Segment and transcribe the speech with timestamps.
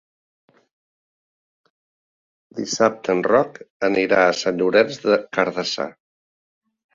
[2.59, 3.59] Dissabte en Roc
[3.89, 5.89] anirà a Sant Llorenç des Cardassar.